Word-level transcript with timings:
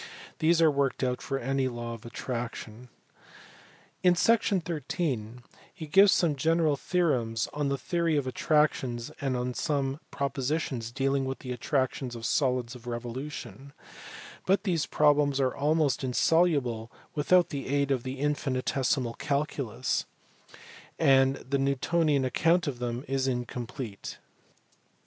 These 0.39 0.63
are 0.63 0.71
worked 0.71 1.03
out 1.03 1.21
for 1.21 1.37
any 1.37 1.67
law 1.67 1.93
of 1.93 2.07
attraction. 2.07 2.89
In 4.01 4.15
section 4.15 4.59
thirteen 4.59 5.43
he 5.71 5.85
gives 5.85 6.11
some 6.11 6.35
general 6.35 6.75
theorems 6.75 7.45
011 7.53 7.69
the 7.69 7.77
theory 7.77 8.17
of 8.17 8.25
attractions 8.25 9.11
and 9.21 9.55
some 9.55 9.99
propositions 10.09 10.89
dealing 10.91 11.25
with 11.25 11.37
the 11.37 11.51
attractions 11.51 12.15
of 12.15 12.25
solids 12.25 12.73
of 12.73 12.87
revolution, 12.87 13.73
but 14.47 14.63
these 14.63 14.87
problems 14.87 15.39
are 15.39 15.55
almost 15.55 16.03
insoluble 16.03 16.91
without 17.13 17.49
the 17.49 17.67
aid 17.67 17.91
of 17.91 18.01
the 18.01 18.17
infinitesimal 18.17 19.13
calculus, 19.13 20.07
and 20.97 21.35
the 21.35 21.59
Newtonian 21.59 22.25
account 22.25 22.65
of 22.65 22.79
them 22.79 23.05
is 23.07 23.27
in 23.27 23.45
complete. 23.45 24.17